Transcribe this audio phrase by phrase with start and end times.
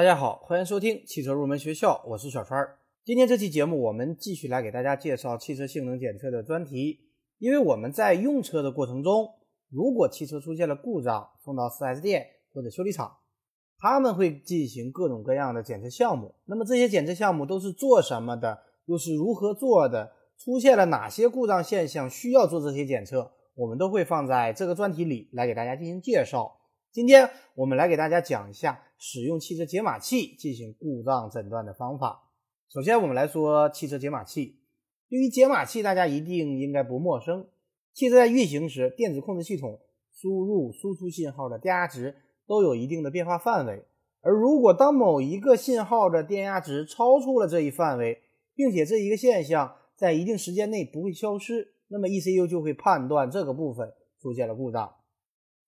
[0.00, 2.66] 大家好，欢迎收听汽车入门学校，我是小川。
[3.04, 7.00] 今天这期节目，我们继续来给大家介绍汽车性能检测的专题。
[7.36, 9.28] 因为我们在用车的过程中，
[9.68, 13.14] 如果汽车出现了故障，送到 4S 店或者修理厂，
[13.78, 16.34] 他们会进行各种各样的检测项目。
[16.46, 18.58] 那么这些检测项目都是做什么的？
[18.86, 20.12] 又是如何做的？
[20.38, 23.30] 出现了哪些故障现象需要做这些检测？
[23.54, 26.56] 我们都会放在这个专题里来给大家进行介绍。
[26.92, 32.30] 今天我们来给大家讲一下使用汽车解码器进行故障诊断的方法。
[32.68, 34.58] 首先，我们来说汽车解码器。
[35.08, 37.46] 对于解码器，大家一定应该不陌生。
[37.92, 39.78] 汽车在运行时，电子控制系统
[40.12, 42.16] 输入、输出信号的电压值
[42.48, 43.84] 都有一定的变化范围。
[44.20, 48.20] 而如果当某一个信号的电压值超出了这一范围，
[48.56, 54.92] 并且这一个现象在一定时间内不会消失，那么 ECU 就会判断这个部分出现了故障。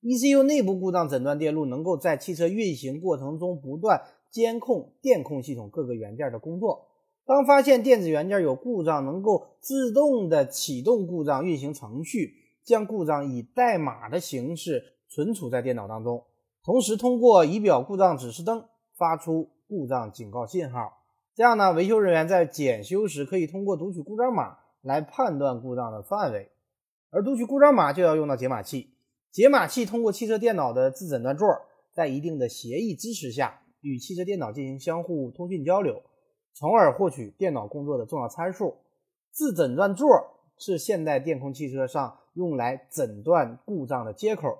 [0.03, 6.89] ECU 内部故障诊断电路能够在汽车运行过程中不断监控电控系统各个元件的工作。
[7.25, 16.25] 当发现电子元件有故障，能够自动的启动故障运行程序，将故障以代码的形式存储在电脑当中，
[16.65, 18.65] 同时通过仪表故障指示灯
[18.97, 20.99] 发出故障警告信号。
[21.37, 26.51] 这样呢，维修人员在检修时可以通过读取故障码来判断故障的范围。
[27.11, 28.92] 而读取故障码就要用到解码器。
[29.33, 31.49] 解码器通过汽车电脑的自诊断座，
[31.91, 36.03] 在一定的协议支持下，与汽车电脑进行相互通讯交流，
[36.53, 38.77] 从而获取电脑工作的重要参数。
[39.31, 40.07] 自诊断座
[40.59, 44.59] 是现代电控汽车上用来诊断故障的接口。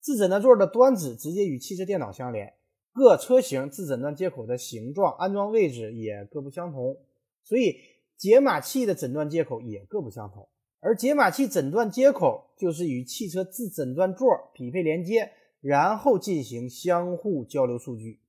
[0.00, 2.54] 自诊断座的端子直接与汽车电脑相连，
[2.94, 6.96] 各车型自诊断接口的形状、安装位置也各不相同，
[7.44, 7.76] 所以
[8.16, 10.48] 解码器的诊断接口也各不相同。
[10.86, 18.20] 而解码器诊断接口就是与汽车自诊断座匹配连接，然后进行相互交流数据。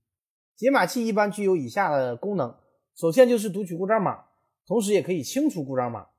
[0.55, 2.55] 解码器一般具有以下的功能：
[2.95, 4.23] 首先就是读取故障码，
[4.66, 6.09] 同时也可以清除故障码；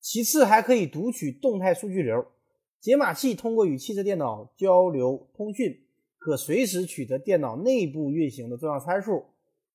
[0.00, 2.24] 其次还可以读取动态数据流。
[2.80, 5.80] 解码器通过与汽车电脑交流通讯，
[6.16, 9.24] 可随时取得电脑内部运行的重要参数。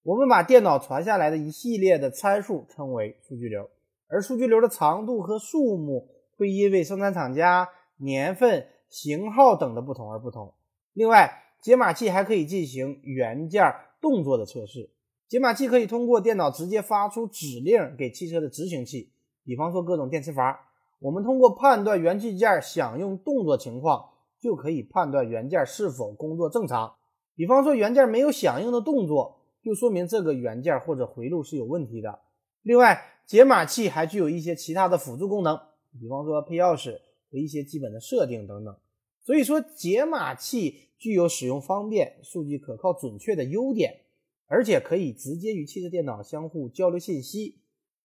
[0.03, 3.69] 我们把电脑传下来的一系列的参数称为数据流。
[4.07, 6.07] 而数据流的长度和数目
[6.37, 10.53] 会因为生产厂家、年份、型号等的不同而不同。
[10.93, 14.89] 另外，解码器还可以进行元件动作的测试。
[15.27, 19.11] 解码器可以通过电脑直接发出指令给汽车的执行器，
[19.43, 20.69] 比方说各种电磁阀。
[20.99, 26.95] 我们通过判断元器件响应动作情况，就可以判断元件是否工作正常。
[27.35, 32.19] 比方说元件没有响应的动作，就说明这个元件或者回路是有问题的。
[32.63, 35.59] 另外，解码器还具有一些其他的辅助功能，
[35.99, 36.97] 比方说配钥匙
[37.29, 38.73] 和一些基本的设定等等。
[39.19, 43.99] 所以说，解码器具有使用方便、数据可靠准确的优点，
[44.45, 47.59] 而且可以直接与汽车电脑相互交流信息。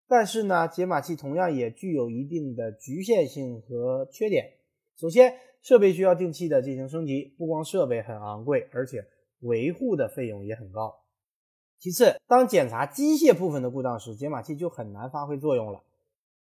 [0.09, 4.55] 但是呢，解码器同样也具有一定的局限性和缺点。
[4.97, 9.07] 首先，设备需要定期的进行升级，不光设备很昂贵，而且
[9.43, 10.93] 维护的费用也很高。
[11.83, 15.83] 其次，当检查机械部分的故障时，解码器就很难发挥作用了。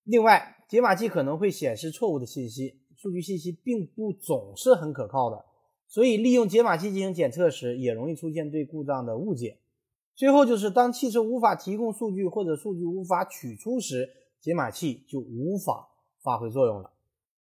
[0.03, 5.45] 另外，解码器可能会显示错误的信息，数据信息并不总是很可靠的，
[5.87, 9.59] 所以利用解码器进行检测时，也容易出现对故障的误解。
[10.13, 14.09] 最后就是，当汽车无法提供数据或者数据无法取出时，
[14.41, 15.87] 解码器就无法
[16.21, 16.91] 发挥作用了。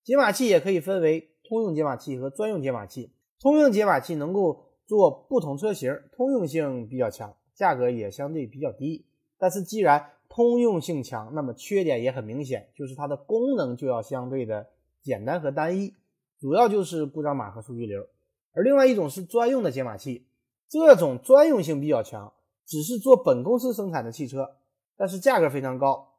[0.03, 3.13] 解码器也可以分为通用解码器和专用解码器。
[3.39, 7.33] 通用解码器能够做不同车型，通用性比较强。
[7.57, 9.07] 价格也相对比较低，
[9.39, 14.69] 但是既然通用性强，那么缺点也很明显，就是它的功能就要相对的
[15.01, 15.95] 简单和单一，
[16.39, 18.07] 主要就是故障码和数据流。
[18.53, 20.27] 而另外一种是专用的解码器，
[20.69, 22.33] 这种专用性比较强，
[22.67, 24.57] 只是做本公司生产的汽车，
[24.97, 26.13] 但是价格非常高。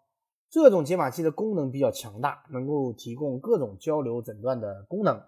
[0.50, 5.22] 这种解码器的功能比较强大，能够提供各种交流诊断的功能。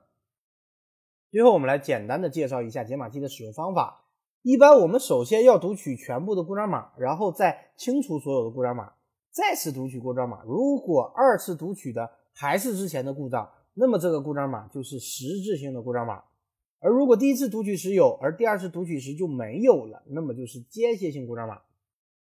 [1.30, 4.06] 最后，我们来简单的介绍一下解码器的使用方法。
[4.42, 8.94] 一般我们首先要读取全部的故障码，然后再清除所有的故障码，
[9.32, 10.42] 再次读取故障码。
[10.46, 16.24] 如果二次读取的还是之前的故障，那么这个故障码就是实质性的故障码。
[16.80, 21.60] 而如果第一次读取时有，而第二次读取时就没有了，那么就是间歇性故障码。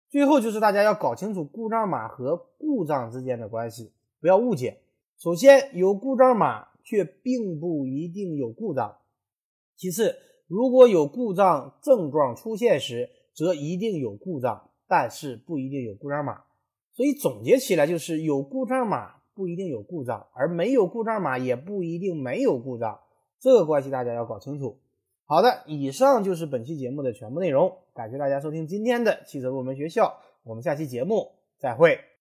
[0.09, 4.81] 最后就是大家要搞清楚故障码和故障之间的关系，不要误解。
[5.19, 8.97] 首先，有故障码却并不一定有故障。
[9.75, 10.15] 其次，
[10.49, 16.41] 如果有故障症状出现时，则一定有故障，但是不一定有故障码。
[16.91, 22.99] 所以总结起来就是，有故障码不一定有故障，而没有故障码也不一定没有故障。
[23.39, 24.79] 这个关系大家要搞清楚。
[25.25, 32.09] 好的，以上就是本期节目的全部内容，感谢大家收听今天的汽车入门学校，我们下期节目再会。